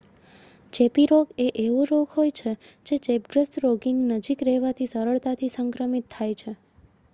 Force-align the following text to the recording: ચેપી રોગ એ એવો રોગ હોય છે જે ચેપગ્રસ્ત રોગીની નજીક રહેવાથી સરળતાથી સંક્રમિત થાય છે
ચેપી 0.73 1.05
રોગ 1.05 1.27
એ 1.37 1.47
એવો 1.63 1.81
રોગ 1.85 2.07
હોય 2.11 2.31
છે 2.31 2.51
જે 2.85 2.95
ચેપગ્રસ્ત 3.05 3.53
રોગીની 3.59 4.09
નજીક 4.15 4.39
રહેવાથી 4.43 4.91
સરળતાથી 4.91 5.53
સંક્રમિત 5.53 6.05
થાય 6.09 6.35
છે 6.35 6.51